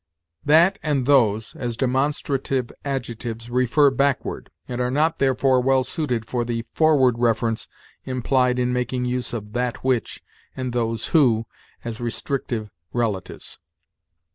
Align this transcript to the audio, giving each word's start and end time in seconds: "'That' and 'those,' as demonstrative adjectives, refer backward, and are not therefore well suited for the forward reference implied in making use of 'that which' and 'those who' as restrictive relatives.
"'That' 0.45 0.79
and 0.81 1.05
'those,' 1.05 1.55
as 1.55 1.77
demonstrative 1.77 2.71
adjectives, 2.83 3.51
refer 3.51 3.91
backward, 3.91 4.49
and 4.67 4.81
are 4.81 4.89
not 4.89 5.19
therefore 5.19 5.61
well 5.61 5.83
suited 5.83 6.25
for 6.25 6.43
the 6.43 6.65
forward 6.73 7.19
reference 7.19 7.67
implied 8.03 8.57
in 8.57 8.73
making 8.73 9.05
use 9.05 9.31
of 9.31 9.53
'that 9.53 9.83
which' 9.83 10.23
and 10.57 10.73
'those 10.73 11.09
who' 11.09 11.45
as 11.85 12.01
restrictive 12.01 12.71
relatives. 12.91 13.59